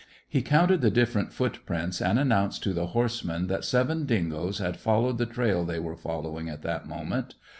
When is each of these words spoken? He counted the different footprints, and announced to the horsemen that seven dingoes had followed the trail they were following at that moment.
He 0.27 0.41
counted 0.41 0.81
the 0.81 0.89
different 0.89 1.31
footprints, 1.31 2.01
and 2.01 2.17
announced 2.17 2.63
to 2.63 2.73
the 2.73 2.87
horsemen 2.87 3.45
that 3.45 3.63
seven 3.63 4.07
dingoes 4.07 4.57
had 4.57 4.77
followed 4.77 5.19
the 5.19 5.27
trail 5.27 5.63
they 5.63 5.77
were 5.77 5.95
following 5.95 6.49
at 6.49 6.63
that 6.63 6.87
moment. 6.87 7.35